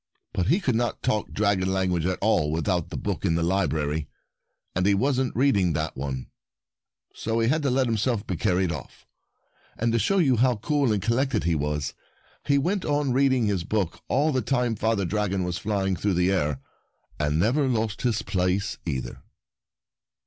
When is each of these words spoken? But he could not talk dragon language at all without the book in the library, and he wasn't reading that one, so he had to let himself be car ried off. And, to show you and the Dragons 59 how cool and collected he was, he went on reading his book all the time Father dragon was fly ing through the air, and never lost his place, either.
But 0.33 0.47
he 0.47 0.59
could 0.59 0.73
not 0.73 1.03
talk 1.03 1.31
dragon 1.31 1.71
language 1.71 2.07
at 2.07 2.17
all 2.21 2.51
without 2.51 2.89
the 2.89 2.97
book 2.97 3.23
in 3.23 3.35
the 3.35 3.43
library, 3.43 4.07
and 4.73 4.87
he 4.87 4.95
wasn't 4.95 5.35
reading 5.35 5.73
that 5.73 5.95
one, 5.95 6.25
so 7.13 7.39
he 7.39 7.49
had 7.49 7.61
to 7.61 7.69
let 7.69 7.85
himself 7.85 8.25
be 8.25 8.35
car 8.35 8.55
ried 8.55 8.71
off. 8.71 9.05
And, 9.77 9.93
to 9.93 9.99
show 9.99 10.17
you 10.17 10.37
and 10.37 10.39
the 10.39 10.43
Dragons 10.43 10.61
59 10.63 10.63
how 10.63 10.67
cool 10.85 10.93
and 10.93 11.01
collected 11.03 11.43
he 11.43 11.53
was, 11.53 11.93
he 12.47 12.57
went 12.57 12.83
on 12.83 13.13
reading 13.13 13.45
his 13.45 13.63
book 13.63 14.01
all 14.07 14.31
the 14.31 14.41
time 14.41 14.75
Father 14.75 15.05
dragon 15.05 15.43
was 15.43 15.59
fly 15.59 15.85
ing 15.85 15.95
through 15.95 16.15
the 16.15 16.31
air, 16.31 16.59
and 17.19 17.37
never 17.37 17.67
lost 17.67 18.01
his 18.01 18.23
place, 18.23 18.79
either. 18.87 19.21